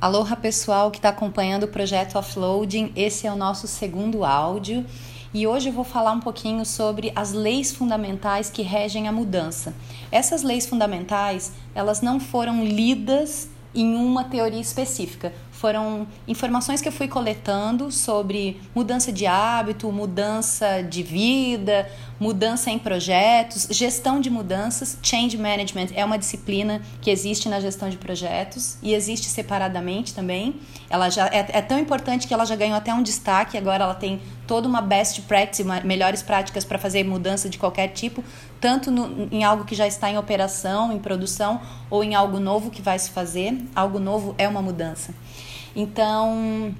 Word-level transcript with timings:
Aloha 0.00 0.34
pessoal 0.34 0.90
que 0.90 0.96
está 0.96 1.10
acompanhando 1.10 1.64
o 1.64 1.68
projeto 1.68 2.16
Offloading, 2.16 2.90
esse 2.96 3.26
é 3.26 3.32
o 3.32 3.36
nosso 3.36 3.66
segundo 3.66 4.24
áudio 4.24 4.86
e 5.34 5.46
hoje 5.46 5.68
eu 5.68 5.74
vou 5.74 5.84
falar 5.84 6.12
um 6.12 6.20
pouquinho 6.20 6.64
sobre 6.64 7.12
as 7.14 7.32
leis 7.32 7.70
fundamentais 7.70 8.48
que 8.48 8.62
regem 8.62 9.08
a 9.08 9.12
mudança. 9.12 9.74
Essas 10.10 10.42
leis 10.42 10.66
fundamentais, 10.66 11.52
elas 11.74 12.00
não 12.00 12.18
foram 12.18 12.64
lidas 12.64 13.50
em 13.74 13.94
uma 13.94 14.24
teoria 14.24 14.58
específica. 14.58 15.34
Foram 15.60 16.06
informações 16.26 16.80
que 16.80 16.88
eu 16.88 16.92
fui 16.92 17.06
coletando 17.06 17.92
sobre 17.92 18.58
mudança 18.74 19.12
de 19.12 19.26
hábito, 19.26 19.92
mudança 19.92 20.80
de 20.80 21.02
vida, 21.02 21.86
mudança 22.18 22.70
em 22.70 22.78
projetos, 22.78 23.68
gestão 23.70 24.22
de 24.22 24.30
mudanças. 24.30 24.96
Change 25.02 25.36
Management 25.36 25.88
é 25.94 26.02
uma 26.02 26.16
disciplina 26.16 26.80
que 27.02 27.10
existe 27.10 27.46
na 27.46 27.60
gestão 27.60 27.90
de 27.90 27.98
projetos 27.98 28.78
e 28.82 28.94
existe 28.94 29.26
separadamente 29.26 30.14
também. 30.14 30.54
Ela 30.88 31.10
já 31.10 31.26
é, 31.26 31.46
é 31.52 31.60
tão 31.60 31.78
importante 31.78 32.26
que 32.26 32.32
ela 32.32 32.46
já 32.46 32.56
ganhou 32.56 32.78
até 32.78 32.94
um 32.94 33.02
destaque. 33.02 33.58
Agora 33.58 33.84
ela 33.84 33.94
tem 33.94 34.18
toda 34.50 34.66
uma 34.66 34.82
best 34.82 35.22
practice, 35.22 35.62
uma, 35.62 35.80
melhores 35.82 36.24
práticas 36.24 36.64
para 36.64 36.76
fazer 36.76 37.04
mudança 37.04 37.48
de 37.48 37.56
qualquer 37.56 37.86
tipo, 37.86 38.24
tanto 38.60 38.90
no, 38.90 39.28
em 39.30 39.44
algo 39.44 39.64
que 39.64 39.76
já 39.76 39.86
está 39.86 40.10
em 40.10 40.18
operação, 40.18 40.90
em 40.90 40.98
produção, 40.98 41.60
ou 41.88 42.02
em 42.02 42.16
algo 42.16 42.40
novo 42.40 42.68
que 42.68 42.82
vai 42.82 42.98
se 42.98 43.10
fazer. 43.10 43.56
Algo 43.76 44.00
novo 44.00 44.34
é 44.36 44.48
uma 44.48 44.60
mudança. 44.60 45.14
Então, 45.76 46.74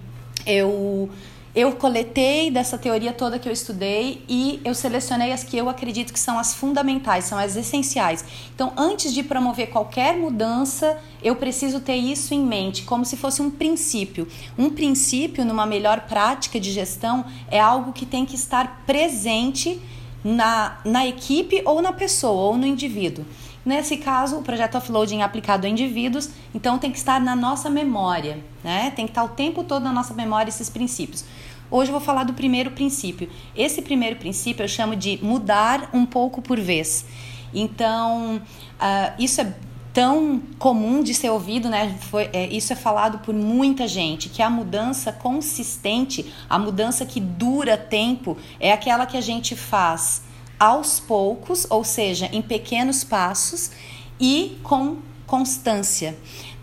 eu 0.44 1.08
eu 1.54 1.72
coletei 1.72 2.50
dessa 2.50 2.78
teoria 2.78 3.12
toda 3.12 3.38
que 3.38 3.48
eu 3.48 3.52
estudei 3.52 4.24
e 4.28 4.60
eu 4.64 4.72
selecionei 4.72 5.32
as 5.32 5.42
que 5.42 5.56
eu 5.56 5.68
acredito 5.68 6.12
que 6.12 6.20
são 6.20 6.38
as 6.38 6.54
fundamentais, 6.54 7.24
são 7.24 7.36
as 7.36 7.56
essenciais. 7.56 8.24
Então, 8.54 8.72
antes 8.76 9.12
de 9.12 9.22
promover 9.24 9.70
qualquer 9.70 10.16
mudança, 10.16 10.96
eu 11.22 11.34
preciso 11.34 11.80
ter 11.80 11.96
isso 11.96 12.32
em 12.34 12.44
mente, 12.44 12.84
como 12.84 13.04
se 13.04 13.16
fosse 13.16 13.42
um 13.42 13.50
princípio. 13.50 14.28
Um 14.56 14.70
princípio, 14.70 15.44
numa 15.44 15.66
melhor 15.66 16.02
prática 16.02 16.60
de 16.60 16.70
gestão, 16.70 17.24
é 17.50 17.58
algo 17.58 17.92
que 17.92 18.06
tem 18.06 18.24
que 18.24 18.36
estar 18.36 18.84
presente 18.86 19.80
na, 20.22 20.78
na 20.84 21.06
equipe 21.06 21.62
ou 21.64 21.82
na 21.82 21.92
pessoa 21.92 22.50
ou 22.50 22.56
no 22.56 22.66
indivíduo. 22.66 23.24
Nesse 23.64 23.98
caso, 23.98 24.38
o 24.38 24.42
projeto 24.42 24.78
offloading 24.78 25.20
é 25.20 25.22
aplicado 25.22 25.66
a 25.66 25.70
indivíduos, 25.70 26.30
então 26.54 26.78
tem 26.78 26.90
que 26.90 26.96
estar 26.96 27.20
na 27.20 27.36
nossa 27.36 27.68
memória, 27.68 28.42
né? 28.64 28.90
Tem 28.96 29.04
que 29.04 29.10
estar 29.10 29.22
o 29.22 29.28
tempo 29.28 29.62
todo 29.62 29.82
na 29.82 29.92
nossa 29.92 30.14
memória 30.14 30.48
esses 30.48 30.70
princípios. 30.70 31.24
Hoje 31.70 31.90
eu 31.90 31.92
vou 31.92 32.00
falar 32.00 32.24
do 32.24 32.32
primeiro 32.32 32.72
princípio. 32.72 33.30
Esse 33.54 33.80
primeiro 33.80 34.16
princípio 34.16 34.64
eu 34.64 34.68
chamo 34.68 34.96
de 34.96 35.20
mudar 35.22 35.88
um 35.92 36.04
pouco 36.04 36.42
por 36.42 36.58
vez. 36.58 37.04
Então, 37.54 38.36
uh, 38.36 39.22
isso 39.22 39.40
é 39.40 39.54
tão 39.92 40.42
comum 40.58 41.00
de 41.00 41.14
ser 41.14 41.30
ouvido, 41.30 41.68
né? 41.68 41.96
Foi, 42.10 42.28
é, 42.32 42.48
isso 42.48 42.72
é 42.72 42.76
falado 42.76 43.18
por 43.18 43.34
muita 43.34 43.86
gente, 43.86 44.28
que 44.28 44.42
a 44.42 44.50
mudança 44.50 45.12
consistente, 45.12 46.32
a 46.48 46.58
mudança 46.58 47.06
que 47.06 47.20
dura 47.20 47.76
tempo, 47.76 48.36
é 48.58 48.72
aquela 48.72 49.06
que 49.06 49.16
a 49.16 49.20
gente 49.20 49.54
faz 49.54 50.22
aos 50.58 50.98
poucos, 50.98 51.66
ou 51.70 51.84
seja, 51.84 52.28
em 52.32 52.42
pequenos 52.42 53.04
passos 53.04 53.70
e 54.18 54.58
com 54.64 54.98
constância. 55.24 56.16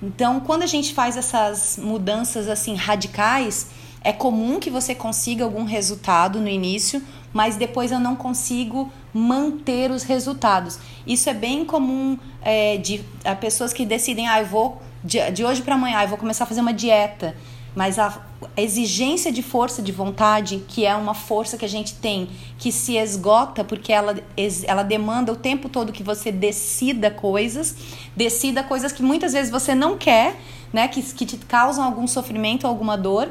Então, 0.04 0.42
quando 0.42 0.64
a 0.64 0.68
gente 0.68 0.94
faz 0.94 1.16
essas 1.16 1.78
mudanças 1.78 2.50
assim 2.50 2.76
radicais, 2.76 3.68
é 4.08 4.14
comum 4.14 4.58
que 4.58 4.70
você 4.70 4.96
consiga 4.96 5.44
algum 5.44 5.66
resultado 5.66 6.40
no 6.40 6.48
início, 6.48 7.04
mas 7.34 7.58
depois 7.58 7.92
eu 7.92 8.00
não 8.00 8.16
consigo 8.16 8.90
manter 9.14 9.92
os 9.92 10.04
resultados. 10.04 10.80
Isso 11.06 11.30
é 11.30 11.34
bem 11.34 11.66
comum 11.66 12.18
é, 12.42 12.78
de 12.78 13.04
a 13.26 13.36
pessoas 13.36 13.74
que 13.74 13.86
decidem, 13.86 14.26
ah, 14.26 14.40
eu 14.40 14.46
vou 14.46 14.82
de, 15.04 15.30
de 15.32 15.44
hoje 15.44 15.62
para 15.62 15.76
amanhã, 15.76 16.02
eu 16.04 16.08
vou 16.08 16.18
começar 16.18 16.46
a 16.46 16.48
fazer 16.48 16.62
uma 16.62 16.74
dieta 16.74 17.36
mas 17.78 18.00
a 18.00 18.24
exigência 18.58 19.32
de 19.32 19.44
força 19.44 19.84
de 19.84 19.92
vontade, 19.92 20.64
que 20.68 20.84
é 20.84 20.96
uma 20.96 21.14
força 21.14 21.60
que 21.60 21.64
a 21.64 21.70
gente 21.70 21.94
tem, 21.94 22.28
que 22.58 22.72
se 22.72 22.98
esgota 22.98 23.64
porque 23.64 23.94
ela, 23.94 24.18
ela 24.66 24.82
demanda 24.82 25.32
o 25.32 25.36
tempo 25.36 25.70
todo 25.70 25.94
que 25.94 26.02
você 26.02 26.32
decida 26.32 27.12
coisas, 27.12 27.76
decida 28.16 28.64
coisas 28.64 28.92
que 28.92 29.04
muitas 29.04 29.34
vezes 29.34 29.52
você 29.52 29.76
não 29.76 29.96
quer, 29.96 30.42
né, 30.74 30.88
que, 30.88 31.04
que 31.04 31.24
te 31.24 31.38
causam 31.38 31.84
algum 31.84 32.08
sofrimento, 32.08 32.66
alguma 32.66 32.98
dor, 32.98 33.30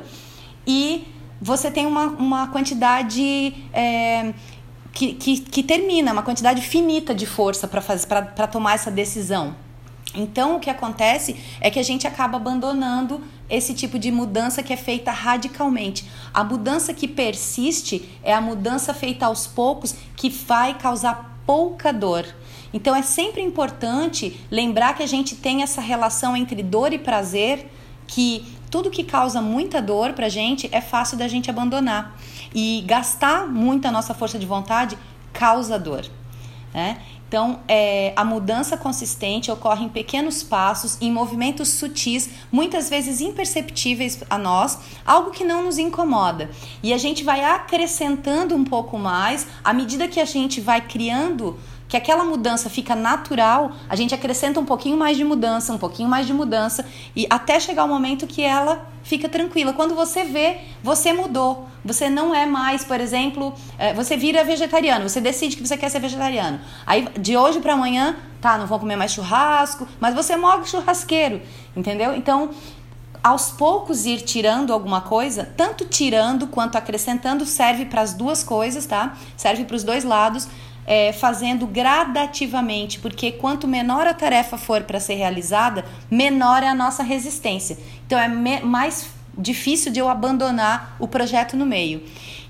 e 0.67 1.07
você 1.41 1.71
tem 1.71 1.87
uma, 1.87 2.07
uma 2.07 2.49
quantidade. 2.49 3.55
É, 3.73 4.33
que, 4.93 5.13
que, 5.13 5.41
que 5.41 5.63
termina, 5.63 6.11
uma 6.11 6.23
quantidade 6.23 6.63
finita 6.63 7.15
de 7.15 7.27
força 7.27 7.69
para 7.69 8.47
tomar 8.47 8.77
essa 8.77 8.91
decisão. 8.91 9.55
Então, 10.15 10.57
o 10.57 10.61
que 10.61 10.71
acontece 10.71 11.37
é 11.61 11.71
que 11.71 11.79
a 11.79 11.83
gente 11.83 12.07
acaba 12.07 12.39
abandonando 12.39 13.21
esse 13.51 13.75
tipo 13.75 13.99
de 13.99 14.11
mudança 14.11 14.63
que 14.63 14.73
é 14.73 14.77
feita 14.77 15.11
radicalmente. 15.11 16.09
A 16.33 16.43
mudança 16.43 16.95
que 16.95 17.07
persiste 17.07 18.09
é 18.23 18.33
a 18.33 18.41
mudança 18.41 18.95
feita 18.95 19.27
aos 19.27 19.47
poucos 19.47 19.95
que 20.17 20.31
vai 20.31 20.73
causar 20.79 21.39
pouca 21.45 21.93
dor. 21.93 22.25
Então, 22.73 22.97
é 22.97 23.03
sempre 23.03 23.43
importante 23.43 24.41
lembrar 24.51 24.95
que 24.95 25.03
a 25.03 25.07
gente 25.07 25.37
tem 25.37 25.63
essa 25.63 25.83
relação 25.83 26.35
entre 26.35 26.63
dor 26.63 26.95
e 26.95 26.99
prazer, 26.99 27.71
que 28.07 28.56
tudo 28.71 28.91
que 28.91 29.05
causa 29.05 29.41
muita 29.41 29.81
dor 29.81 30.13
pra 30.13 30.29
gente 30.29 30.69
é 30.73 30.81
fácil 30.81 31.17
da 31.17 31.29
gente 31.29 31.51
abandonar. 31.51 32.17
E 32.55 32.83
gastar 32.87 33.47
muita 33.47 33.91
nossa 33.91 34.15
força 34.15 34.39
de 34.39 34.47
vontade 34.47 34.97
causa 35.33 35.79
dor. 35.79 36.07
Né? 36.73 36.99
Então, 37.29 37.59
é, 37.67 38.13
a 38.15 38.25
mudança 38.25 38.77
consistente 38.77 39.51
ocorre 39.51 39.85
em 39.85 39.89
pequenos 39.89 40.45
passos, 40.45 40.97
em 41.01 41.11
movimentos 41.11 41.71
sutis, 41.71 42.31
muitas 42.53 42.89
vezes 42.89 43.21
imperceptíveis 43.21 44.23
a 44.31 44.39
nós, 44.39 44.79
algo 45.05 45.33
que 45.33 45.43
não 45.43 45.65
nos 45.65 45.77
incomoda. 45.77 46.49
E 46.83 46.93
a 46.93 46.99
gente 46.99 47.25
vai 47.25 47.43
acrescentando 47.43 48.55
um 48.55 48.63
pouco 48.63 48.97
mais 48.97 49.47
à 49.65 49.73
medida 49.73 50.07
que 50.07 50.21
a 50.21 50.25
gente 50.25 50.61
vai 50.61 50.81
criando 50.81 51.59
que 51.89 51.97
aquela 51.97 52.25
mudança 52.25 52.69
fica 52.69 52.95
natural, 52.95 53.73
a 53.89 53.95
gente 53.95 54.15
acrescenta 54.15 54.59
um 54.59 54.65
pouquinho 54.65 54.97
mais 54.97 55.17
de 55.17 55.25
mudança, 55.25 55.73
um 55.73 55.79
pouquinho 55.79 56.09
mais 56.09 56.27
de 56.27 56.33
mudança, 56.33 56.85
e 57.15 57.27
até 57.31 57.61
chegar 57.61 57.85
o 57.85 57.89
momento 57.89 58.27
que 58.27 58.43
ela 58.43 58.87
fica 59.03 59.29
tranquila. 59.29 59.73
Quando 59.73 59.95
você 59.95 60.25
vê, 60.25 60.59
você 60.83 61.13
mudou. 61.13 61.69
Você 61.85 62.11
não 62.11 62.35
é 62.35 62.45
mais, 62.45 62.85
por 62.85 63.01
exemplo, 63.01 63.55
é, 63.79 63.95
você 63.95 64.17
vira 64.17 64.43
vegetariano, 64.43 65.09
você 65.09 65.21
decide 65.21 65.57
que 65.57 65.65
você 65.67 65.77
quer 65.77 65.89
ser 65.89 66.01
vegetariano. 66.01 66.59
Aí 66.85 67.09
de 67.17 67.37
hoje 67.37 67.61
para 67.61 67.75
amanhã, 67.75 68.17
tá, 68.41 68.59
não 68.59 68.67
vou 68.67 68.81
comer 68.81 68.97
mais 68.97 69.13
churrasco, 69.13 69.87
mas 70.01 70.13
você 70.13 70.33
é 70.33 70.37
mó 70.37 70.65
churrasqueiro, 70.65 71.41
entendeu? 71.77 72.17
Então, 72.17 72.51
aos 73.23 73.51
poucos 73.51 74.07
ir 74.07 74.23
tirando 74.23 74.73
alguma 74.73 75.01
coisa, 75.01 75.53
tanto 75.57 75.85
tirando 75.85 76.49
quanto 76.49 76.77
acrescentando, 76.77 77.47
serve 77.47 77.85
para 77.85 78.01
as 78.01 78.15
duas 78.15 78.43
coisas, 78.43 78.87
tá? 78.87 79.17
Serve 79.37 79.65
para 79.65 79.77
os 79.77 79.85
dois 79.85 80.03
lados 80.03 80.49
é, 80.87 81.13
fazendo 81.13 81.67
gradativamente, 81.67 83.01
porque 83.01 83.33
quanto 83.33 83.67
menor 83.67 84.07
a 84.07 84.15
tarefa 84.15 84.57
for 84.57 84.85
para 84.85 85.01
ser 85.01 85.15
realizada, 85.15 85.85
menor 86.11 86.63
é 86.63 86.69
a 86.69 86.75
nossa 86.75 87.03
resistência. 87.03 87.77
Então 88.07 88.19
é 88.19 88.29
mais 88.61 89.09
difícil 89.37 89.93
de 89.93 89.99
eu 89.99 90.09
abandonar 90.09 90.97
o 90.99 91.09
projeto 91.09 91.57
no 91.57 91.67
meio. 91.67 92.03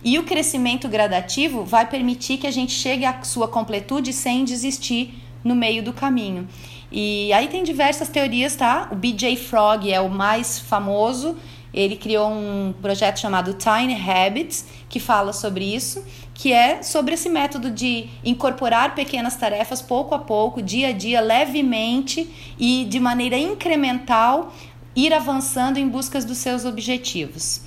E 0.05 0.19
o 0.19 0.25
crescimento 0.25 0.89
gradativo 0.89 1.65
vai 1.65 1.87
permitir 1.87 2.37
que 2.37 2.47
a 2.47 2.51
gente 2.51 2.73
chegue 2.73 3.05
à 3.05 3.23
sua 3.25 3.49
completude 3.49 4.13
sem 4.13 4.45
desistir 4.45 5.15
no 5.43 5.55
meio 5.55 5.83
do 5.83 5.93
caminho. 5.93 6.47
E 6.93 7.33
aí 7.33 7.49
tem 7.49 7.65
diversas 7.65 8.09
teorias, 8.09 8.55
tá? 8.55 8.89
O 8.93 8.95
BJ 8.95 9.37
Frog 9.37 9.91
é 9.91 10.01
o 10.01 10.09
mais 10.09 10.59
famoso 10.59 11.37
ele 11.77 11.95
criou 11.95 12.31
um 12.31 12.75
projeto 12.81 13.21
chamado 13.21 13.53
Tiny 13.53 13.95
Habits, 13.95 14.65
que 14.89 14.99
fala 14.99 15.35
sobre 15.35 15.63
isso, 15.63 16.03
que 16.33 16.51
é 16.51 16.83
sobre 16.83 17.13
esse 17.13 17.29
método 17.29 17.71
de 17.71 18.09
incorporar 18.25 18.95
pequenas 18.95 19.37
tarefas 19.37 19.83
pouco 19.83 20.15
a 20.15 20.19
pouco, 20.19 20.63
dia 20.63 20.89
a 20.89 20.93
dia, 20.93 21.21
levemente 21.21 22.29
e 22.59 22.87
de 22.87 22.99
maneira 22.99 23.37
incremental, 23.37 24.55
ir 24.97 25.13
avançando 25.13 25.77
em 25.77 25.87
busca 25.87 26.19
dos 26.23 26.39
seus 26.39 26.65
objetivos. 26.65 27.61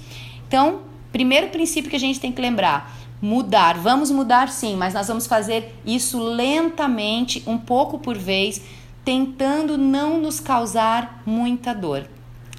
Então, 0.47 0.81
primeiro 1.11 1.49
princípio 1.49 1.91
que 1.91 1.95
a 1.95 1.99
gente 1.99 2.19
tem 2.19 2.31
que 2.31 2.41
lembrar: 2.41 2.97
mudar. 3.21 3.77
Vamos 3.77 4.09
mudar 4.09 4.49
sim, 4.49 4.75
mas 4.75 4.95
nós 4.95 5.07
vamos 5.07 5.27
fazer 5.27 5.75
isso 5.85 6.17
lentamente, 6.17 7.43
um 7.45 7.59
pouco 7.59 7.99
por 7.99 8.17
vez, 8.17 8.59
tentando 9.05 9.77
não 9.77 10.19
nos 10.19 10.39
causar 10.39 11.21
muita 11.27 11.75
dor. 11.75 12.09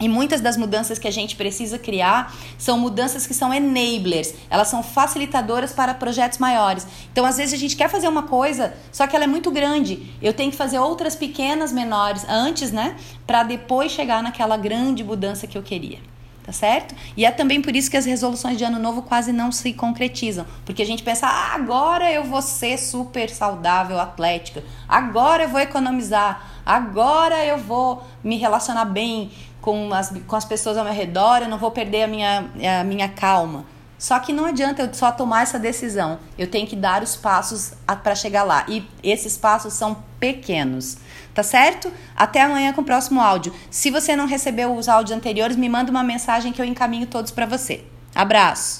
E 0.00 0.08
muitas 0.08 0.40
das 0.40 0.56
mudanças 0.56 0.98
que 0.98 1.06
a 1.06 1.10
gente 1.10 1.36
precisa 1.36 1.78
criar 1.78 2.34
são 2.56 2.78
mudanças 2.78 3.26
que 3.26 3.34
são 3.34 3.52
enablers, 3.52 4.34
elas 4.48 4.68
são 4.68 4.82
facilitadoras 4.82 5.72
para 5.72 5.92
projetos 5.92 6.38
maiores. 6.38 6.86
Então, 7.12 7.26
às 7.26 7.36
vezes, 7.36 7.52
a 7.52 7.58
gente 7.58 7.76
quer 7.76 7.90
fazer 7.90 8.08
uma 8.08 8.22
coisa, 8.22 8.72
só 8.90 9.06
que 9.06 9.14
ela 9.14 9.24
é 9.24 9.28
muito 9.28 9.50
grande. 9.50 10.10
Eu 10.22 10.32
tenho 10.32 10.50
que 10.50 10.56
fazer 10.56 10.78
outras 10.78 11.14
pequenas, 11.14 11.70
menores 11.70 12.24
antes, 12.28 12.72
né? 12.72 12.96
Para 13.26 13.42
depois 13.42 13.92
chegar 13.92 14.22
naquela 14.22 14.56
grande 14.56 15.04
mudança 15.04 15.46
que 15.46 15.58
eu 15.58 15.62
queria. 15.62 15.98
Tá 16.50 16.52
certo? 16.52 16.96
E 17.16 17.24
é 17.24 17.30
também 17.30 17.62
por 17.62 17.76
isso 17.76 17.88
que 17.88 17.96
as 17.96 18.04
resoluções 18.04 18.58
de 18.58 18.64
ano 18.64 18.78
novo 18.78 19.02
quase 19.02 19.32
não 19.32 19.52
se 19.52 19.72
concretizam, 19.72 20.44
porque 20.64 20.82
a 20.82 20.86
gente 20.86 21.00
pensa, 21.00 21.28
ah, 21.28 21.54
agora 21.54 22.10
eu 22.10 22.24
vou 22.24 22.42
ser 22.42 22.76
super 22.76 23.30
saudável, 23.30 24.00
atlética, 24.00 24.64
agora 24.88 25.44
eu 25.44 25.48
vou 25.48 25.60
economizar, 25.60 26.44
agora 26.66 27.44
eu 27.44 27.56
vou 27.56 28.02
me 28.24 28.36
relacionar 28.36 28.84
bem 28.84 29.30
com 29.60 29.94
as, 29.94 30.12
com 30.26 30.34
as 30.34 30.44
pessoas 30.44 30.76
ao 30.76 30.84
meu 30.84 30.92
redor, 30.92 31.42
eu 31.42 31.48
não 31.48 31.58
vou 31.58 31.70
perder 31.70 32.02
a 32.02 32.08
minha, 32.08 32.50
a 32.80 32.82
minha 32.82 33.08
calma. 33.08 33.64
Só 34.00 34.18
que 34.18 34.32
não 34.32 34.46
adianta 34.46 34.80
eu 34.82 34.94
só 34.94 35.12
tomar 35.12 35.42
essa 35.42 35.58
decisão. 35.58 36.18
Eu 36.38 36.46
tenho 36.50 36.66
que 36.66 36.74
dar 36.74 37.02
os 37.02 37.16
passos 37.16 37.74
para 38.02 38.14
chegar 38.14 38.44
lá. 38.44 38.64
E 38.66 38.88
esses 39.02 39.36
passos 39.36 39.74
são 39.74 40.02
pequenos. 40.18 40.96
Tá 41.34 41.42
certo? 41.42 41.92
Até 42.16 42.40
amanhã 42.40 42.72
com 42.72 42.80
o 42.80 42.84
próximo 42.84 43.20
áudio. 43.20 43.54
Se 43.70 43.90
você 43.90 44.16
não 44.16 44.26
recebeu 44.26 44.74
os 44.74 44.88
áudios 44.88 45.14
anteriores, 45.14 45.54
me 45.54 45.68
manda 45.68 45.90
uma 45.90 46.02
mensagem 46.02 46.50
que 46.50 46.62
eu 46.62 46.64
encaminho 46.64 47.06
todos 47.06 47.30
para 47.30 47.44
você. 47.44 47.84
Abraço. 48.14 48.78